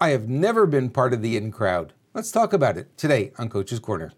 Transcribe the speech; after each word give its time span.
I 0.00 0.10
have 0.10 0.28
never 0.28 0.64
been 0.64 0.90
part 0.90 1.12
of 1.12 1.22
the 1.22 1.36
in 1.36 1.50
crowd. 1.50 1.92
Let's 2.14 2.30
talk 2.30 2.52
about 2.52 2.76
it 2.76 2.96
today 2.96 3.32
on 3.36 3.48
Coach's 3.48 3.80
Corner. 3.80 4.12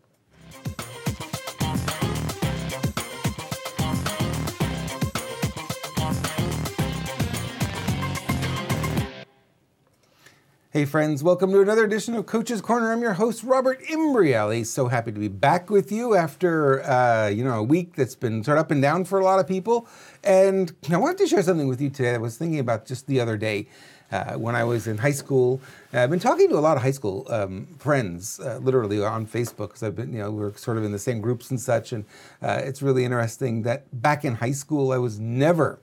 Hey 10.72 10.84
friends, 10.84 11.24
welcome 11.24 11.50
to 11.50 11.62
another 11.62 11.84
edition 11.84 12.14
of 12.14 12.26
Coach's 12.26 12.60
Corner. 12.60 12.92
I'm 12.92 13.00
your 13.00 13.14
host, 13.14 13.42
Robert 13.42 13.82
Imbriale. 13.84 14.64
So 14.66 14.88
happy 14.88 15.12
to 15.12 15.18
be 15.18 15.28
back 15.28 15.70
with 15.70 15.90
you 15.90 16.14
after 16.14 16.82
uh, 16.84 17.28
you 17.28 17.42
know 17.42 17.58
a 17.58 17.62
week 17.62 17.96
that's 17.96 18.14
been 18.14 18.44
sort 18.44 18.58
of 18.58 18.66
up 18.66 18.70
and 18.70 18.82
down 18.82 19.06
for 19.06 19.18
a 19.18 19.24
lot 19.24 19.40
of 19.40 19.48
people. 19.48 19.88
And 20.22 20.72
I 20.92 20.98
wanted 20.98 21.16
to 21.18 21.26
share 21.26 21.42
something 21.42 21.68
with 21.68 21.80
you 21.80 21.88
today. 21.88 22.14
I 22.14 22.18
was 22.18 22.36
thinking 22.36 22.60
about 22.60 22.84
just 22.84 23.06
the 23.06 23.18
other 23.18 23.38
day 23.38 23.66
uh, 24.12 24.34
when 24.34 24.54
I 24.54 24.64
was 24.64 24.86
in 24.86 24.98
high 24.98 25.12
school. 25.12 25.60
I've 25.92 26.10
been 26.10 26.20
talking 26.20 26.48
to 26.48 26.56
a 26.56 26.60
lot 26.60 26.76
of 26.76 26.82
high 26.82 26.90
school 26.90 27.26
um, 27.30 27.66
friends, 27.78 28.40
uh, 28.40 28.58
literally 28.62 29.02
on 29.02 29.26
Facebook, 29.26 29.68
because 29.68 29.82
I've 29.82 29.96
been, 29.96 30.12
you 30.12 30.20
know, 30.20 30.30
we're 30.30 30.54
sort 30.54 30.78
of 30.78 30.84
in 30.84 30.92
the 30.92 30.98
same 30.98 31.20
groups 31.20 31.50
and 31.50 31.60
such. 31.60 31.92
And 31.92 32.04
uh, 32.42 32.60
it's 32.62 32.82
really 32.82 33.04
interesting 33.04 33.62
that 33.62 33.84
back 34.00 34.24
in 34.24 34.36
high 34.36 34.52
school, 34.52 34.92
I 34.92 34.98
was 34.98 35.18
never 35.18 35.78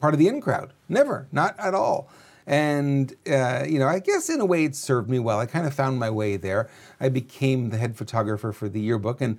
part 0.00 0.14
of 0.14 0.18
the 0.18 0.28
in 0.28 0.40
crowd. 0.40 0.72
Never, 0.88 1.28
not 1.32 1.58
at 1.58 1.74
all. 1.74 2.08
And, 2.46 3.14
uh, 3.26 3.64
you 3.66 3.78
know, 3.78 3.88
I 3.88 4.00
guess 4.00 4.28
in 4.28 4.40
a 4.40 4.44
way 4.44 4.64
it 4.64 4.76
served 4.76 5.08
me 5.08 5.18
well. 5.18 5.38
I 5.38 5.46
kind 5.46 5.66
of 5.66 5.72
found 5.72 5.98
my 5.98 6.10
way 6.10 6.36
there. 6.36 6.68
I 7.00 7.08
became 7.08 7.70
the 7.70 7.78
head 7.78 7.96
photographer 7.96 8.52
for 8.52 8.68
the 8.68 8.80
yearbook. 8.80 9.20
And 9.22 9.38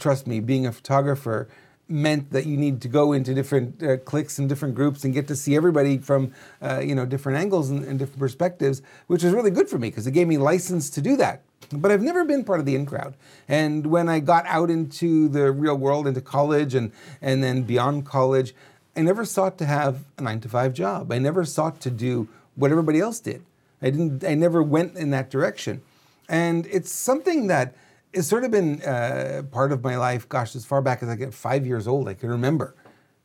trust 0.00 0.26
me, 0.26 0.40
being 0.40 0.66
a 0.66 0.72
photographer 0.72 1.48
meant 1.90 2.30
that 2.30 2.46
you 2.46 2.56
need 2.56 2.80
to 2.82 2.88
go 2.88 3.12
into 3.12 3.34
different 3.34 3.82
uh, 3.82 3.96
cliques 3.98 4.38
and 4.38 4.48
different 4.48 4.74
groups 4.74 5.04
and 5.04 5.12
get 5.12 5.26
to 5.28 5.36
see 5.36 5.56
everybody 5.56 5.98
from, 5.98 6.32
uh, 6.62 6.80
you 6.82 6.94
know, 6.94 7.04
different 7.04 7.38
angles 7.38 7.68
and, 7.70 7.84
and 7.84 7.98
different 7.98 8.20
perspectives, 8.20 8.80
which 9.08 9.24
was 9.24 9.32
really 9.32 9.50
good 9.50 9.68
for 9.68 9.78
me 9.78 9.88
because 9.88 10.06
it 10.06 10.12
gave 10.12 10.28
me 10.28 10.38
license 10.38 10.88
to 10.90 11.00
do 11.00 11.16
that. 11.16 11.42
But 11.72 11.90
I've 11.90 12.02
never 12.02 12.24
been 12.24 12.44
part 12.44 12.60
of 12.60 12.66
the 12.66 12.74
in 12.74 12.86
crowd. 12.86 13.14
And 13.48 13.86
when 13.86 14.08
I 14.08 14.20
got 14.20 14.46
out 14.46 14.70
into 14.70 15.28
the 15.28 15.52
real 15.52 15.76
world, 15.76 16.06
into 16.06 16.20
college 16.20 16.74
and, 16.74 16.92
and 17.20 17.42
then 17.42 17.62
beyond 17.62 18.06
college, 18.06 18.54
I 18.96 19.02
never 19.02 19.24
sought 19.24 19.58
to 19.58 19.66
have 19.66 20.04
a 20.18 20.22
nine 20.22 20.40
to 20.40 20.48
five 20.48 20.74
job. 20.74 21.12
I 21.12 21.18
never 21.18 21.44
sought 21.44 21.80
to 21.82 21.90
do 21.90 22.28
what 22.56 22.70
everybody 22.70 23.00
else 23.00 23.20
did. 23.20 23.44
I 23.80 23.90
didn't. 23.90 24.24
I 24.24 24.34
never 24.34 24.62
went 24.62 24.96
in 24.96 25.10
that 25.10 25.30
direction, 25.30 25.80
and 26.28 26.66
it's 26.66 26.92
something 26.92 27.46
that 27.46 27.74
has 28.14 28.26
sort 28.26 28.44
of 28.44 28.50
been 28.50 28.82
uh, 28.82 29.42
part 29.50 29.72
of 29.72 29.82
my 29.82 29.96
life. 29.96 30.28
Gosh, 30.28 30.56
as 30.56 30.64
far 30.64 30.82
back 30.82 31.02
as 31.02 31.08
I 31.08 31.16
get 31.16 31.32
five 31.32 31.66
years 31.66 31.86
old, 31.86 32.08
I 32.08 32.14
can 32.14 32.28
remember 32.28 32.74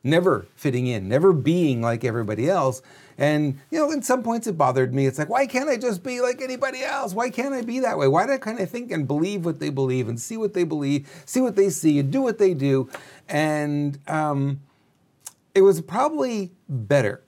never 0.05 0.45
fitting 0.55 0.85
in, 0.85 1.09
never 1.09 1.33
being 1.33 1.81
like 1.81 2.03
everybody 2.03 2.47
else. 2.47 2.81
And 3.17 3.59
you 3.71 3.79
know, 3.79 3.91
in 3.91 4.03
some 4.03 4.23
points 4.23 4.45
it 4.45 4.57
bothered 4.57 4.93
me. 4.93 5.07
It's 5.07 5.17
like, 5.17 5.29
why 5.29 5.47
can't 5.47 5.69
I 5.69 5.77
just 5.77 6.03
be 6.03 6.21
like 6.21 6.41
anybody 6.41 6.83
else? 6.83 7.13
Why 7.13 7.29
can't 7.29 7.53
I 7.53 7.61
be 7.63 7.79
that 7.79 7.97
way? 7.97 8.07
Why 8.07 8.27
do 8.27 8.33
I 8.33 8.37
kind 8.37 8.59
of 8.59 8.69
think 8.69 8.91
and 8.91 9.07
believe 9.07 9.43
what 9.43 9.59
they 9.59 9.69
believe 9.69 10.07
and 10.07 10.19
see 10.19 10.37
what 10.37 10.53
they 10.53 10.63
believe, 10.63 11.09
see 11.25 11.41
what 11.41 11.55
they 11.55 11.69
see, 11.69 11.99
and 11.99 12.11
do 12.11 12.21
what 12.21 12.37
they 12.37 12.53
do? 12.53 12.89
And 13.27 13.97
um, 14.07 14.61
it 15.55 15.61
was 15.61 15.81
probably 15.81 16.51
better 16.69 17.23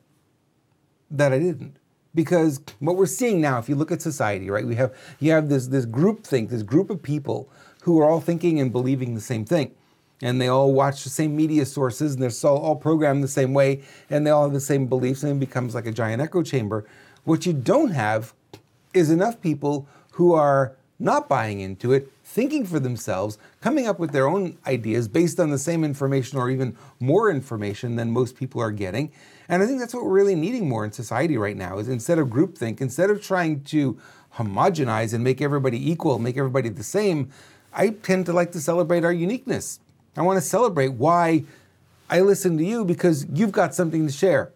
that 1.09 1.33
I 1.33 1.39
didn't 1.39 1.77
because 2.17 2.59
what 2.79 2.95
we're 2.95 3.05
seeing 3.05 3.39
now, 3.39 3.59
if 3.59 3.69
you 3.69 3.75
look 3.75 3.91
at 3.91 4.01
society, 4.01 4.49
right, 4.49 4.65
we 4.65 4.73
have 4.73 4.91
you 5.19 5.31
have 5.31 5.49
this 5.49 5.67
this 5.67 5.85
group 5.85 6.25
think, 6.25 6.49
this 6.49 6.63
group 6.63 6.89
of 6.89 7.03
people 7.03 7.47
who 7.83 8.01
are 8.01 8.09
all 8.09 8.19
thinking 8.19 8.59
and 8.59 8.71
believing 8.71 9.13
the 9.13 9.21
same 9.21 9.45
thing. 9.45 9.71
And 10.23 10.41
they 10.41 10.47
all 10.47 10.73
watch 10.73 11.03
the 11.03 11.11
same 11.11 11.35
media 11.35 11.63
sources 11.63 12.15
and 12.15 12.23
they're 12.23 12.49
all 12.49 12.75
programmed 12.75 13.23
the 13.23 13.27
same 13.27 13.53
way 13.53 13.83
and 14.09 14.25
they 14.25 14.31
all 14.31 14.45
have 14.45 14.53
the 14.53 14.59
same 14.59 14.87
beliefs 14.87 15.21
and 15.21 15.33
it 15.33 15.39
becomes 15.39 15.75
like 15.75 15.85
a 15.85 15.91
giant 15.91 16.19
echo 16.19 16.41
chamber. 16.41 16.87
What 17.23 17.45
you 17.45 17.53
don't 17.53 17.91
have 17.91 18.33
is 18.95 19.11
enough 19.11 19.39
people 19.39 19.87
who 20.13 20.33
are 20.33 20.75
not 20.99 21.29
buying 21.29 21.59
into 21.59 21.93
it, 21.93 22.11
thinking 22.23 22.65
for 22.65 22.79
themselves, 22.79 23.37
coming 23.61 23.87
up 23.87 23.99
with 23.99 24.11
their 24.11 24.27
own 24.27 24.57
ideas 24.65 25.07
based 25.07 25.39
on 25.39 25.49
the 25.51 25.57
same 25.57 25.83
information 25.83 26.37
or 26.37 26.49
even 26.49 26.75
more 26.99 27.29
information 27.29 27.95
than 27.95 28.11
most 28.11 28.35
people 28.35 28.61
are 28.61 28.71
getting. 28.71 29.11
And 29.47 29.61
I 29.61 29.65
think 29.65 29.79
that's 29.79 29.93
what 29.93 30.03
we're 30.03 30.11
really 30.11 30.35
needing 30.35 30.67
more 30.67 30.83
in 30.83 30.91
society 30.91 31.37
right 31.37 31.55
now 31.55 31.77
is 31.77 31.87
instead 31.87 32.19
of 32.19 32.27
groupthink, 32.27 32.81
instead 32.81 33.09
of 33.09 33.21
trying 33.21 33.63
to 33.65 33.99
homogenize 34.35 35.13
and 35.13 35.23
make 35.23 35.41
everybody 35.41 35.91
equal, 35.91 36.19
make 36.19 36.37
everybody 36.37 36.69
the 36.69 36.83
same, 36.83 37.29
I 37.73 37.89
tend 37.89 38.25
to 38.25 38.33
like 38.33 38.51
to 38.53 38.59
celebrate 38.59 39.05
our 39.05 39.13
uniqueness. 39.13 39.79
I 40.15 40.21
want 40.21 40.37
to 40.37 40.47
celebrate 40.47 40.93
why 40.93 41.43
I 42.09 42.21
listen 42.21 42.57
to 42.57 42.63
you 42.63 42.85
because 42.85 43.25
you've 43.31 43.51
got 43.51 43.75
something 43.75 44.07
to 44.07 44.11
share. 44.11 44.51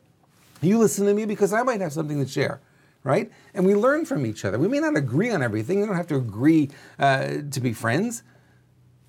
You 0.62 0.78
listen 0.78 1.06
to 1.06 1.14
me 1.14 1.26
because 1.26 1.54
I 1.54 1.64
might 1.64 1.82
have 1.82 1.94
something 1.94 2.24
to 2.24 2.30
share, 2.30 2.60
right? 3.04 3.32
And 3.54 3.66
we 3.66 3.76
learn 3.76 4.06
from 4.06 4.26
each 4.26 4.46
other. 4.46 4.60
We 4.60 4.68
may 4.68 4.80
not 4.80 4.96
agree 4.96 5.32
on 5.32 5.42
everything. 5.42 5.80
We 5.80 5.88
don't 5.88 5.96
have 5.96 6.08
to 6.08 6.16
agree 6.16 6.70
uh, 7.00 7.38
to 7.50 7.60
be 7.60 7.74
friends, 7.74 8.24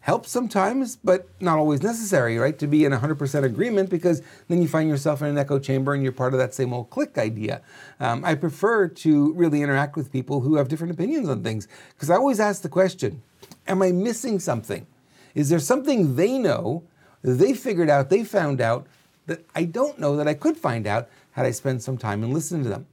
helps 0.00 0.30
sometimes, 0.30 0.96
but 0.96 1.28
not 1.40 1.58
always 1.58 1.82
necessary, 1.82 2.36
right? 2.36 2.58
To 2.58 2.66
be 2.66 2.84
in 2.84 2.92
100% 2.92 3.44
agreement 3.44 3.88
because 3.88 4.20
then 4.48 4.60
you 4.60 4.66
find 4.66 4.88
yourself 4.88 5.22
in 5.22 5.28
an 5.28 5.38
echo 5.38 5.58
chamber 5.58 5.94
and 5.94 6.02
you're 6.02 6.12
part 6.12 6.34
of 6.34 6.38
that 6.38 6.54
same 6.54 6.72
old 6.72 6.90
clique 6.90 7.18
idea. 7.18 7.62
Um, 8.00 8.24
I 8.24 8.34
prefer 8.34 8.88
to 8.88 9.32
really 9.34 9.62
interact 9.62 9.96
with 9.96 10.10
people 10.10 10.40
who 10.40 10.56
have 10.56 10.68
different 10.68 10.92
opinions 10.92 11.28
on 11.28 11.42
things 11.42 11.68
because 11.94 12.10
I 12.10 12.16
always 12.16 12.40
ask 12.40 12.62
the 12.62 12.68
question 12.68 13.22
Am 13.68 13.80
I 13.80 13.92
missing 13.92 14.40
something? 14.40 14.86
Is 15.34 15.48
there 15.50 15.60
something 15.60 16.16
they 16.16 16.36
know, 16.38 16.82
they 17.22 17.54
figured 17.54 17.88
out, 17.88 18.10
they 18.10 18.24
found 18.24 18.60
out 18.60 18.86
that 19.26 19.44
I 19.54 19.64
don't 19.64 19.98
know 19.98 20.16
that 20.16 20.26
I 20.26 20.34
could 20.34 20.56
find 20.56 20.86
out 20.86 21.08
had 21.32 21.46
I 21.46 21.52
spent 21.52 21.82
some 21.82 21.96
time 21.96 22.24
and 22.24 22.34
listened 22.34 22.64
to 22.64 22.70
them? 22.70 22.86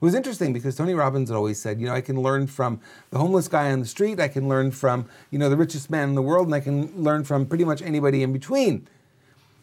It 0.00 0.04
was 0.04 0.14
interesting 0.14 0.54
because 0.54 0.76
Tony 0.76 0.94
Robbins 0.94 1.28
had 1.28 1.36
always 1.36 1.60
said, 1.60 1.78
you 1.78 1.86
know, 1.86 1.92
I 1.92 2.00
can 2.00 2.22
learn 2.22 2.46
from 2.46 2.80
the 3.10 3.18
homeless 3.18 3.48
guy 3.48 3.70
on 3.70 3.80
the 3.80 3.86
street, 3.86 4.18
I 4.18 4.28
can 4.28 4.48
learn 4.48 4.70
from, 4.70 5.04
you 5.30 5.38
know, 5.38 5.50
the 5.50 5.58
richest 5.58 5.90
man 5.90 6.08
in 6.08 6.14
the 6.14 6.22
world, 6.22 6.46
and 6.46 6.54
I 6.54 6.60
can 6.60 7.02
learn 7.02 7.22
from 7.22 7.44
pretty 7.44 7.66
much 7.66 7.82
anybody 7.82 8.22
in 8.22 8.32
between. 8.32 8.88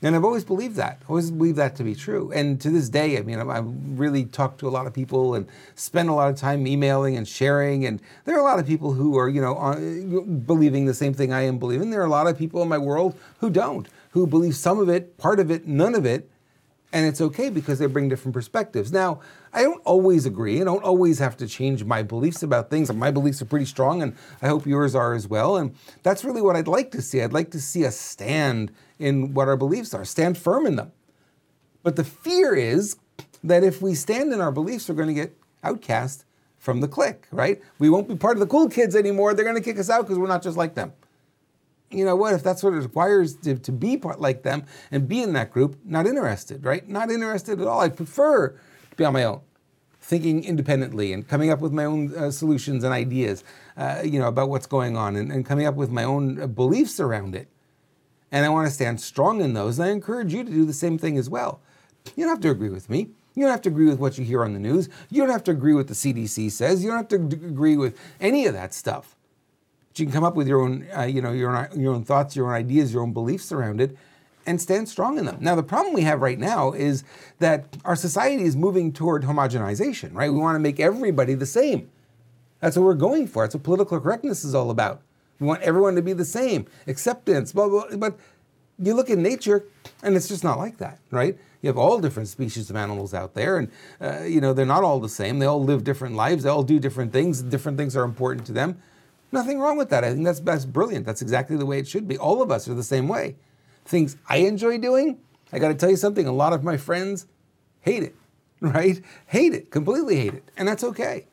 And 0.04 0.16
I've 0.16 0.24
always 0.24 0.44
believed 0.44 0.76
that. 0.76 1.02
I 1.02 1.10
always 1.10 1.32
believed 1.32 1.58
that 1.58 1.76
to 1.78 1.84
be 1.84 1.96
true. 1.96 2.32
And 2.32 2.62
to 2.62 2.70
this 2.70 2.88
day, 2.88 3.18
I 3.18 3.24
mean, 3.24 3.40
I, 3.40 3.64
really 3.64 4.26
talk 4.26 4.60
to 4.60 4.68
a 4.68 4.70
lot 4.70 4.86
of 4.86 4.94
people 4.94 5.34
and 5.34 5.48
spend 5.74 6.08
a 6.08 6.14
lot 6.14 6.30
of 6.30 6.36
time 6.36 6.68
emailing 6.68 7.18
and 7.18 7.28
sharing. 7.28 7.84
And 7.84 8.00
there 8.26 8.36
are 8.36 8.40
a 8.40 8.44
lot 8.44 8.60
of 8.60 8.68
people 8.68 8.94
who 8.94 9.18
are, 9.18 9.28
you 9.28 9.42
know, 9.42 9.56
on, 9.56 10.42
believing 10.42 10.86
the 10.86 10.94
same 10.94 11.16
thing 11.16 11.34
I 11.34 11.42
am 11.42 11.58
believing. 11.58 11.90
There 11.90 12.02
are 12.02 12.06
a 12.06 12.10
lot 12.10 12.28
of 12.28 12.38
people 12.38 12.62
in 12.62 12.70
my 12.70 12.78
world 12.78 13.18
who 13.40 13.50
don't, 13.50 13.88
who 14.12 14.28
believe 14.28 14.56
some 14.56 14.78
of 14.78 14.88
it, 14.88 15.18
part 15.18 15.40
of 15.40 15.50
it, 15.50 15.66
none 15.66 15.96
of 15.96 16.06
it 16.06 16.30
and 16.94 17.06
it's 17.06 17.20
okay 17.20 17.50
because 17.50 17.80
they 17.80 17.86
bring 17.86 18.08
different 18.08 18.34
perspectives. 18.34 18.92
Now, 18.92 19.20
I 19.54 19.64
don't 19.64 19.82
always 19.84 20.26
agree. 20.26 20.62
I 20.62 20.64
don't 20.64 20.84
always 20.84 21.20
have 21.20 21.36
to 21.38 21.48
change 21.48 21.84
my 21.84 22.02
beliefs 22.02 22.44
about 22.44 22.70
things. 22.70 22.92
My 22.94 23.12
beliefs 23.12 23.42
are 23.42 23.46
pretty 23.46 23.66
strong, 23.66 24.02
and 24.02 24.16
I 24.42 24.48
hope 24.48 24.66
yours 24.66 24.96
are 24.96 25.14
as 25.14 25.28
well. 25.28 25.58
And 25.58 25.76
that's 26.04 26.24
really 26.24 26.42
what 26.42 26.56
I'd 26.56 26.68
like 26.68 26.92
to 26.92 27.02
see. 27.02 27.22
I'd 27.22 27.34
like 27.34 27.52
to 27.52 27.60
see 27.60 27.86
us 27.86 28.00
stand 28.00 28.72
in 29.00 29.34
what 29.34 29.48
our 29.48 29.58
beliefs 29.58 29.94
are, 29.94 30.06
stand 30.06 30.38
firm 30.38 30.66
in 30.66 30.76
them. 30.78 30.92
But 31.84 31.98
the 31.98 32.04
fear 32.04 32.56
is 32.56 32.98
that 33.44 33.64
if 33.64 33.82
we 33.82 33.94
stand 33.94 34.34
in 34.34 34.42
our 34.42 34.52
beliefs, 34.52 34.88
we're 34.88 34.96
going 34.96 35.10
to 35.10 35.14
get 35.14 35.38
outcast 35.64 36.26
from 36.58 36.82
the 36.82 36.88
clique, 36.88 37.28
right? 37.32 37.62
We 37.80 37.90
won't 37.90 38.08
be 38.08 38.16
part 38.16 38.38
of 38.38 38.40
the 38.40 38.48
cool 38.48 38.70
kids 38.70 38.96
anymore. 38.96 39.34
They're 39.34 39.46
going 39.46 39.58
to 39.58 39.62
kick 39.62 39.78
us 39.78 39.90
out 39.90 40.04
because 40.04 40.18
we're 40.18 40.28
not 40.28 40.42
just 40.42 40.58
like 40.58 40.74
them 40.74 40.94
you 41.90 42.04
know 42.04 42.16
what, 42.16 42.34
if 42.34 42.44
that's 42.44 42.64
what 42.64 42.74
it 42.74 42.78
requires 42.78 43.36
to, 43.38 43.58
to 43.58 43.72
be 43.72 43.98
part 43.98 44.20
like 44.20 44.44
them 44.44 44.66
and 44.92 45.08
be 45.08 45.22
in 45.22 45.34
that 45.34 45.52
group, 45.52 45.78
not 45.86 46.06
interested, 46.06 46.66
right? 46.66 46.88
Not 46.88 47.10
interested 47.10 47.62
at 47.62 47.68
all. 47.68 47.80
I 47.80 47.90
prefer 47.90 48.50
to 48.50 48.96
be 48.96 49.06
on 49.06 49.14
my 49.14 49.24
own, 49.24 49.42
thinking 50.02 50.44
independently 50.44 51.14
and 51.14 51.28
coming 51.28 51.50
up 51.50 51.60
with 51.60 51.72
my 51.72 51.86
own 51.86 52.14
uh, 52.16 52.32
solutions 52.32 52.84
and 52.84 52.94
ideas, 52.94 53.44
uh, 53.78 54.02
you 54.04 54.20
know, 54.20 54.28
about 54.28 54.50
what's 54.50 54.66
going 54.66 54.98
on 54.98 55.16
and, 55.16 55.32
and 55.32 55.46
coming 55.46 55.66
up 55.66 55.76
with 55.76 55.90
my 55.90 56.04
own 56.04 56.42
uh, 56.42 56.48
beliefs 56.48 57.00
around 57.00 57.36
it. 57.36 57.48
And 58.32 58.46
I 58.46 58.50
want 58.50 58.68
to 58.68 58.74
stand 58.74 59.00
strong 59.00 59.40
in 59.40 59.54
those. 59.54 59.80
And 59.80 59.88
I 59.88 59.92
encourage 59.92 60.34
you 60.34 60.44
to 60.44 60.52
do 60.52 60.66
the 60.66 60.74
same 60.74 60.98
thing 60.98 61.18
as 61.18 61.30
well. 61.30 61.62
You 62.16 62.26
don't 62.26 62.36
have 62.36 62.42
to 62.42 62.50
agree 62.50 62.70
with 62.70 62.90
me. 62.90 63.10
You 63.36 63.44
don't 63.44 63.52
have 63.52 63.62
to 63.62 63.70
agree 63.70 63.86
with 63.86 64.00
what 64.00 64.18
you 64.18 64.26
hear 64.26 64.44
on 64.44 64.54
the 64.54 64.60
news. 64.60 64.90
You 65.10 65.22
don't 65.22 65.32
have 65.32 65.44
to 65.46 65.52
agree 65.52 65.74
with 65.74 65.88
the 65.88 65.94
CDC 65.94 66.52
says. 66.52 66.84
You 66.84 66.90
don't 66.90 66.98
have 66.98 67.08
to 67.10 67.16
agree 67.16 67.78
with 67.78 67.98
any 68.20 68.46
of 68.46 68.54
that 68.54 68.74
stuff 68.74 69.17
you 70.00 70.06
can 70.06 70.14
come 70.14 70.24
up 70.24 70.36
with 70.36 70.48
your 70.48 70.62
own, 70.62 70.88
uh, 70.96 71.04
you 71.04 71.22
know, 71.22 71.32
your 71.32 71.56
own, 71.56 71.80
your 71.80 71.94
own 71.94 72.04
thoughts, 72.04 72.36
your 72.36 72.48
own 72.48 72.54
ideas, 72.54 72.94
your 72.94 73.04
own 73.04 73.14
beliefs 73.14 73.52
around 73.52 73.82
it, 73.82 73.98
and 74.46 74.62
stand 74.62 74.88
strong 74.88 75.18
in 75.18 75.26
them. 75.26 75.38
Now, 75.42 75.56
the 75.56 75.64
problem 75.64 75.94
we 75.94 76.02
have 76.02 76.22
right 76.22 76.40
now 76.40 76.72
is 76.72 77.04
that 77.40 77.66
our 77.84 77.96
society 77.96 78.44
is 78.44 78.56
moving 78.56 78.94
toward 78.94 79.24
homogenization, 79.24 80.14
right? 80.14 80.32
We 80.32 80.40
want 80.40 80.56
to 80.56 80.60
make 80.60 80.80
everybody 80.80 81.34
the 81.34 81.46
same. 81.46 81.90
That's 82.60 82.76
what 82.76 82.84
we're 82.84 82.96
going 82.96 83.28
for. 83.28 83.44
That's 83.44 83.56
what 83.56 83.64
political 83.64 84.00
correctness 84.00 84.44
is 84.44 84.56
all 84.56 84.72
about. 84.72 85.02
We 85.40 85.46
want 85.46 85.62
everyone 85.62 85.96
to 85.96 86.02
be 86.02 86.14
the 86.14 86.26
same, 86.26 86.66
acceptance, 86.88 87.52
blah, 87.52 87.68
blah. 87.68 87.96
But 87.98 88.18
you 88.80 88.94
look 88.94 89.10
at 89.10 89.18
nature, 89.18 89.66
and 90.02 90.16
it's 90.16 90.28
just 90.28 90.44
not 90.44 90.58
like 90.58 90.78
that, 90.78 91.00
right? 91.12 91.38
You 91.62 91.68
have 91.68 91.78
all 91.78 92.00
different 92.00 92.30
species 92.30 92.70
of 92.70 92.76
animals 92.76 93.14
out 93.14 93.34
there, 93.34 93.58
and 93.58 93.72
uh, 94.00 94.24
you 94.24 94.40
know 94.40 94.54
they're 94.54 94.66
not 94.66 94.84
all 94.84 95.00
the 95.00 95.10
same. 95.10 95.40
They 95.40 95.46
all 95.46 95.64
live 95.64 95.84
different 95.84 96.16
lives. 96.16 96.44
They 96.44 96.50
all 96.50 96.64
do 96.64 96.80
different 96.80 97.12
things. 97.12 97.42
Different 97.42 97.78
things 97.78 97.96
are 97.96 98.04
important 98.04 98.46
to 98.48 98.54
them. 98.54 98.78
Nothing 99.32 99.60
wrong 99.60 99.78
with 99.78 99.90
that. 99.90 100.04
I 100.04 100.14
think 100.14 100.24
that's, 100.24 100.40
that's 100.40 100.66
brilliant. 100.66 101.06
That's 101.06 101.22
exactly 101.22 101.58
the 101.58 101.66
way 101.66 101.80
it 101.80 101.88
should 101.88 102.08
be. 102.08 102.18
All 102.18 102.42
of 102.42 102.52
us 102.52 102.68
are 102.68 102.74
the 102.74 102.84
same 102.84 103.08
way. 103.08 103.36
Things 103.86 104.18
I 104.28 104.38
enjoy 104.38 104.78
doing, 104.78 105.20
I 105.52 105.60
got 105.60 105.70
to 105.70 105.74
tell 105.74 105.90
you 105.90 105.96
something, 105.96 106.28
a 106.28 106.32
lot 106.32 106.54
of 106.54 106.64
my 106.64 106.78
friends 106.78 107.28
hate 107.82 108.04
it, 108.04 108.16
right? 108.62 109.02
Hate 109.28 109.54
it, 109.54 109.72
completely 109.72 110.16
hate 110.18 110.34
it. 110.34 110.44
And 110.58 110.68
that's 110.68 110.84
okay. 110.84 111.26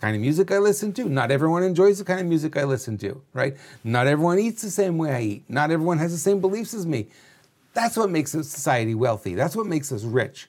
kind 0.00 0.14
of 0.14 0.22
music 0.22 0.50
I 0.50 0.58
listen 0.58 0.92
to. 0.94 1.04
Not 1.04 1.30
everyone 1.30 1.62
enjoys 1.62 1.98
the 1.98 2.04
kind 2.04 2.20
of 2.20 2.26
music 2.26 2.56
I 2.56 2.64
listen 2.64 2.98
to, 2.98 3.22
right? 3.32 3.56
Not 3.84 4.06
everyone 4.06 4.38
eats 4.38 4.62
the 4.62 4.70
same 4.70 4.98
way 4.98 5.12
I 5.12 5.20
eat. 5.22 5.44
Not 5.48 5.70
everyone 5.70 5.98
has 5.98 6.12
the 6.12 6.18
same 6.18 6.40
beliefs 6.40 6.74
as 6.74 6.86
me. 6.86 7.08
That's 7.72 7.96
what 7.96 8.10
makes 8.10 8.34
a 8.34 8.42
society 8.44 8.94
wealthy. 8.94 9.34
That's 9.34 9.56
what 9.56 9.66
makes 9.66 9.92
us 9.92 10.02
rich. 10.02 10.48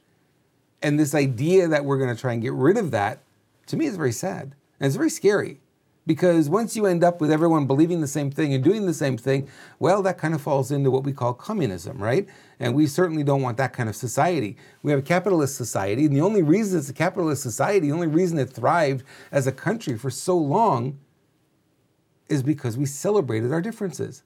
And 0.82 1.00
this 1.00 1.14
idea 1.14 1.68
that 1.68 1.86
we're 1.86 2.00
going 2.00 2.14
to 2.14 2.20
try 2.20 2.34
and 2.34 2.42
get 2.42 2.54
rid 2.54 2.78
of 2.78 2.92
that, 2.92 3.20
to 3.68 3.78
me, 3.78 3.86
is 3.86 3.96
very 3.96 4.12
sad. 4.12 4.56
And 4.80 4.88
it's 4.88 4.96
very 4.96 5.12
scary 5.12 5.60
because 6.07 6.50
once 6.50 6.75
you 6.75 6.86
end 6.86 7.03
up 7.03 7.21
with 7.21 7.31
everyone 7.31 7.68
believing 7.68 8.01
the 8.01 8.07
same 8.07 8.31
thing 8.31 8.53
and 8.53 8.63
doing 8.63 8.86
the 8.86 8.94
same 8.94 9.18
thing, 9.18 9.48
well, 9.80 10.01
that 10.01 10.18
kind 10.18 10.33
of 10.33 10.42
falls 10.42 10.71
into 10.71 10.89
what 10.89 11.03
we 11.03 11.13
call 11.13 11.33
communism, 11.33 12.01
right? 12.01 12.27
And 12.59 12.74
we 12.74 12.88
certainly 12.88 13.24
don't 13.24 13.42
want 13.42 13.57
that 13.57 13.74
kind 13.74 13.88
of 13.88 13.95
society. 13.95 14.57
We 14.81 14.92
have 14.92 15.00
a 15.00 15.03
capitalist 15.03 15.56
society, 15.56 16.06
and 16.06 16.15
the 16.15 16.21
only 16.21 16.42
reason 16.42 16.80
it's 16.80 16.89
a 16.89 16.94
capitalist 16.94 17.44
society, 17.44 17.88
the 17.88 17.94
only 17.94 18.07
reason 18.07 18.39
it 18.39 18.50
thrived 18.50 19.03
as 19.31 19.45
a 19.45 19.51
country 19.51 19.98
for 19.98 20.09
so 20.09 20.36
long 20.38 21.00
is 22.30 22.42
because 22.42 22.77
we 22.77 22.86
celebrated 22.86 23.51
our 23.51 23.62
differences. 23.62 24.24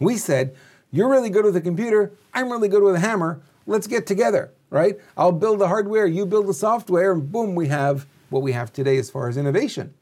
We 0.00 0.16
said, 0.16 0.56
You're 0.90 1.10
really 1.10 1.30
good 1.30 1.44
with 1.44 1.56
a 1.56 1.60
computer, 1.60 2.12
I'm 2.32 2.50
really 2.50 2.68
good 2.68 2.82
with 2.82 2.96
a 2.96 3.00
hammer, 3.00 3.40
let's 3.66 3.86
get 3.86 4.06
together, 4.06 4.52
right? 4.70 4.96
I'll 5.16 5.32
build 5.32 5.60
the 5.60 5.68
hardware, 5.68 6.06
you 6.06 6.26
build 6.26 6.48
the 6.48 6.54
software, 6.54 7.12
and 7.12 7.30
boom, 7.30 7.54
we 7.54 7.68
have 7.68 8.06
what 8.30 8.42
we 8.42 8.52
have 8.52 8.72
today 8.72 8.96
as 8.96 9.10
far 9.10 9.28
as 9.28 9.36
innovation. 9.36 9.94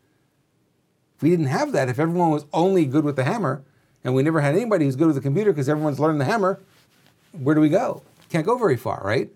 We 1.23 1.31
didn't 1.31 1.47
have 1.47 1.73
that, 1.73 1.89
if 1.89 1.99
everyone 1.99 2.31
was 2.31 2.45
only 2.53 2.85
good 2.85 3.05
with 3.05 3.17
the 3.17 3.25
hammer, 3.25 3.63
and 4.05 4.15
we 4.15 4.23
never 4.23 4.41
had 4.41 4.57
anybody 4.57 4.85
who's 4.85 4.97
good 4.97 5.07
with 5.07 5.15
the 5.15 5.23
computer 5.23 5.53
because 5.53 5.69
everyone's 5.69 6.01
learning 6.01 6.19
the 6.19 6.25
hammer, 6.25 6.61
where 7.33 7.55
do 7.55 7.61
we 7.61 7.69
go? 7.69 8.03
Can't 8.29 8.45
go 8.45 8.59
very 8.59 8.77
far, 8.77 9.01
right? 9.05 9.31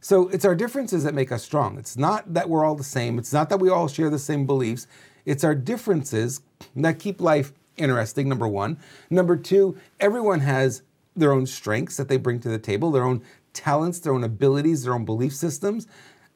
So 0.00 0.28
it's 0.28 0.44
our 0.44 0.54
differences 0.54 1.04
that 1.04 1.14
make 1.14 1.30
us 1.30 1.44
strong. 1.44 1.78
It's 1.78 1.96
not 1.96 2.34
that 2.34 2.48
we're 2.48 2.64
all 2.64 2.74
the 2.74 2.82
same. 2.82 3.18
It's 3.18 3.32
not 3.32 3.48
that 3.50 3.60
we 3.60 3.68
all 3.68 3.86
share 3.86 4.10
the 4.10 4.18
same 4.18 4.46
beliefs. 4.46 4.86
It's 5.24 5.44
our 5.44 5.54
differences 5.54 6.40
that 6.74 6.98
keep 6.98 7.20
life 7.20 7.52
interesting, 7.76 8.28
number 8.28 8.48
one. 8.48 8.78
Number 9.08 9.36
two, 9.36 9.78
everyone 10.00 10.40
has 10.40 10.82
their 11.14 11.32
own 11.32 11.46
strengths 11.46 11.96
that 11.96 12.08
they 12.08 12.16
bring 12.16 12.40
to 12.40 12.48
the 12.48 12.58
table, 12.58 12.90
their 12.90 13.04
own 13.04 13.22
talents, 13.52 14.00
their 14.00 14.14
own 14.14 14.24
abilities, 14.24 14.84
their 14.84 14.94
own 14.94 15.04
belief 15.04 15.34
systems 15.34 15.86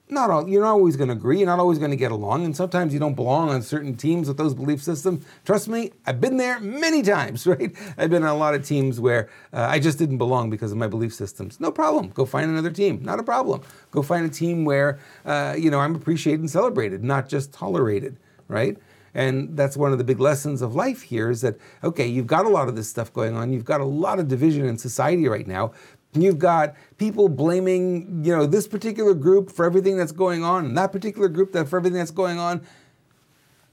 not 0.08 0.30
all 0.30 0.48
you're 0.48 0.62
not 0.62 0.72
always 0.72 0.96
going 0.96 1.08
to 1.08 1.14
agree 1.14 1.38
you're 1.38 1.46
not 1.46 1.58
always 1.58 1.78
going 1.78 1.90
to 1.90 1.96
get 1.96 2.12
along 2.12 2.44
and 2.44 2.54
sometimes 2.54 2.92
you 2.92 3.00
don't 3.00 3.14
belong 3.14 3.48
on 3.48 3.62
certain 3.62 3.96
teams 3.96 4.28
with 4.28 4.36
those 4.36 4.52
belief 4.52 4.82
systems 4.82 5.24
trust 5.44 5.66
me 5.66 5.90
i've 6.06 6.20
been 6.20 6.36
there 6.36 6.60
many 6.60 7.02
times 7.02 7.46
right 7.46 7.74
i've 7.96 8.10
been 8.10 8.22
on 8.22 8.28
a 8.28 8.36
lot 8.36 8.54
of 8.54 8.64
teams 8.66 9.00
where 9.00 9.30
uh, 9.52 9.66
i 9.70 9.78
just 9.78 9.98
didn't 9.98 10.18
belong 10.18 10.50
because 10.50 10.72
of 10.72 10.78
my 10.78 10.86
belief 10.86 11.14
systems 11.14 11.58
no 11.58 11.70
problem 11.70 12.10
go 12.10 12.26
find 12.26 12.50
another 12.50 12.70
team 12.70 13.02
not 13.02 13.18
a 13.18 13.22
problem 13.22 13.62
go 13.90 14.02
find 14.02 14.26
a 14.26 14.28
team 14.30 14.64
where 14.64 14.98
uh, 15.24 15.54
you 15.58 15.70
know 15.70 15.80
i'm 15.80 15.94
appreciated 15.94 16.40
and 16.40 16.50
celebrated 16.50 17.02
not 17.02 17.28
just 17.28 17.52
tolerated 17.52 18.18
right 18.48 18.76
and 19.14 19.56
that's 19.56 19.76
one 19.76 19.92
of 19.92 19.98
the 19.98 20.04
big 20.04 20.18
lessons 20.18 20.60
of 20.60 20.74
life 20.74 21.02
here 21.02 21.30
is 21.30 21.40
that, 21.42 21.56
okay, 21.84 22.06
you've 22.06 22.26
got 22.26 22.46
a 22.46 22.48
lot 22.48 22.68
of 22.68 22.74
this 22.74 22.90
stuff 22.90 23.12
going 23.12 23.36
on. 23.36 23.52
You've 23.52 23.64
got 23.64 23.80
a 23.80 23.84
lot 23.84 24.18
of 24.18 24.26
division 24.26 24.66
in 24.66 24.76
society 24.76 25.28
right 25.28 25.46
now. 25.46 25.72
You've 26.14 26.38
got 26.38 26.74
people 26.96 27.28
blaming, 27.28 28.24
you 28.24 28.36
know, 28.36 28.46
this 28.46 28.68
particular 28.68 29.14
group 29.14 29.50
for 29.50 29.64
everything 29.64 29.96
that's 29.96 30.12
going 30.12 30.44
on, 30.44 30.64
and 30.64 30.78
that 30.78 30.92
particular 30.92 31.28
group 31.28 31.52
that 31.52 31.68
for 31.68 31.76
everything 31.76 31.98
that's 31.98 32.12
going 32.12 32.38
on. 32.38 32.62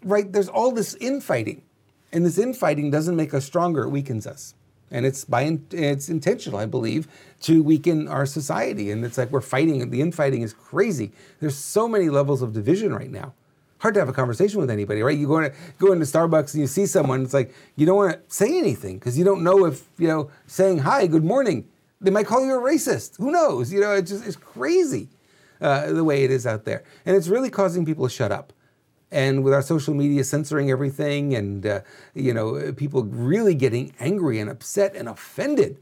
Right? 0.04 0.32
There's 0.32 0.50
all 0.50 0.72
this 0.72 0.96
infighting, 0.96 1.62
and 2.12 2.26
this 2.26 2.40
infighting 2.40 2.90
doesn't 2.90 3.16
make 3.16 3.36
us 3.36 3.46
stronger; 3.46 3.84
it 3.84 3.90
weakens 3.90 4.26
us, 4.26 4.56
and 4.90 5.06
it's 5.06 5.24
by 5.24 5.60
it's 5.72 6.10
intentional, 6.10 6.58
I 6.58 6.66
believe, 6.66 7.08
to 7.42 7.62
weaken 7.62 8.08
our 8.08 8.26
society. 8.26 8.90
And 8.90 9.06
it's 9.06 9.20
like 9.20 9.30
we're 9.30 9.42
fighting. 9.42 9.88
The 9.92 10.02
infighting 10.02 10.42
is 10.42 10.54
crazy. 10.54 11.12
There's 11.40 11.56
so 11.56 11.88
many 11.88 12.10
levels 12.10 12.42
of 12.42 12.54
division 12.54 12.92
right 12.92 13.12
now. 13.12 13.34
Hard 13.78 13.94
to 13.96 14.00
have 14.00 14.10
a 14.10 14.14
conversation 14.14 14.60
with 14.60 14.72
anybody, 14.72 15.04
right? 15.04 15.18
You 15.18 15.28
go 15.28 15.38
into 15.38 15.56
go 15.78 15.92
into 15.92 16.06
Starbucks 16.06 16.56
and 16.56 16.62
you 16.62 16.68
see 16.68 16.88
someone. 16.88 17.22
It's 17.22 17.36
like 17.36 17.54
you 17.76 17.86
don't 17.86 17.98
want 17.98 18.14
to 18.14 18.36
say 18.36 18.58
anything 18.58 18.98
because 18.98 19.16
you 19.16 19.26
don't 19.26 19.44
know 19.44 19.66
if 19.66 19.88
you 20.00 20.08
know 20.08 20.32
saying 20.48 20.80
hi, 20.80 21.06
good 21.06 21.24
morning 21.24 21.68
they 22.02 22.12
might 22.12 22.26
call 22.26 22.46
you 22.46 22.58
a 22.58 22.62
racist. 22.62 23.18
Who 23.18 23.32
knows? 23.32 23.72
You 23.72 23.80
know, 23.80 23.94
it's 23.94 24.10
just 24.12 24.26
it's 24.26 24.36
crazy 24.36 25.10
uh, 25.62 25.94
the 25.94 26.04
way 26.04 26.24
it 26.24 26.32
is 26.32 26.48
out 26.48 26.66
there, 26.66 26.84
and 27.06 27.16
it's 27.16 27.28
really 27.28 27.50
causing 27.50 27.86
people 27.86 28.08
to 28.08 28.14
shut 28.14 28.32
up. 28.32 28.52
And 29.14 29.44
with 29.44 29.54
our 29.54 29.62
social 29.62 29.94
media 29.94 30.24
censoring 30.24 30.72
everything, 30.72 31.36
and 31.36 31.66
uh, 31.66 31.82
you 32.16 32.34
know, 32.34 32.74
people 32.74 33.04
really 33.04 33.54
getting 33.54 33.94
angry 34.00 34.40
and 34.40 34.50
upset 34.50 34.96
and 34.96 35.08
offended 35.08 35.78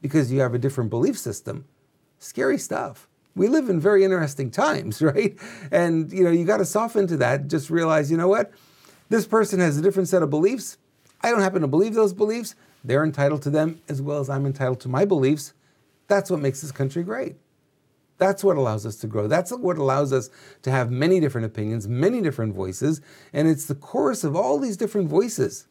because 0.00 0.30
you 0.30 0.40
have 0.40 0.54
a 0.54 0.58
different 0.58 0.90
belief 0.90 1.18
system, 1.18 1.64
scary 2.18 2.58
stuff. 2.58 3.08
We 3.34 3.48
live 3.48 3.68
in 3.68 3.80
very 3.80 4.04
interesting 4.04 4.50
times, 4.50 5.02
right? 5.02 5.36
And 5.72 6.12
you 6.12 6.22
know, 6.22 6.30
you 6.30 6.44
got 6.44 6.58
to 6.58 6.64
soften 6.64 7.06
to 7.08 7.16
that. 7.18 7.48
Just 7.48 7.70
realize, 7.70 8.10
you 8.10 8.16
know 8.16 8.28
what? 8.28 8.52
This 9.08 9.26
person 9.26 9.60
has 9.60 9.76
a 9.76 9.82
different 9.82 10.08
set 10.08 10.22
of 10.22 10.30
beliefs. 10.30 10.78
I 11.22 11.30
don't 11.30 11.40
happen 11.40 11.62
to 11.62 11.68
believe 11.68 11.94
those 11.94 12.12
beliefs. 12.12 12.54
They're 12.84 13.02
entitled 13.02 13.42
to 13.42 13.50
them 13.50 13.80
as 13.88 14.02
well 14.02 14.20
as 14.20 14.28
I'm 14.28 14.44
entitled 14.44 14.80
to 14.80 14.88
my 14.88 15.06
beliefs. 15.06 15.54
That's 16.06 16.30
what 16.30 16.40
makes 16.40 16.60
this 16.60 16.72
country 16.72 17.02
great. 17.02 17.36
That's 18.18 18.44
what 18.44 18.56
allows 18.56 18.86
us 18.86 18.96
to 18.96 19.06
grow. 19.06 19.26
That's 19.26 19.50
what 19.50 19.76
allows 19.76 20.12
us 20.12 20.30
to 20.62 20.70
have 20.70 20.90
many 20.90 21.18
different 21.18 21.46
opinions, 21.46 21.88
many 21.88 22.20
different 22.20 22.54
voices, 22.54 23.00
and 23.32 23.48
it's 23.48 23.66
the 23.66 23.74
chorus 23.74 24.22
of 24.22 24.36
all 24.36 24.58
these 24.58 24.76
different 24.76 25.08
voices 25.08 25.66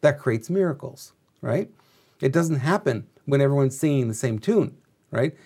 that 0.00 0.18
creates 0.18 0.50
miracles, 0.50 1.12
right? 1.40 1.70
It 2.20 2.32
doesn't 2.32 2.56
happen 2.56 3.06
when 3.26 3.40
everyone's 3.40 3.78
singing 3.78 4.08
the 4.08 4.14
same 4.14 4.38
tune, 4.38 4.76
right? 5.10 5.36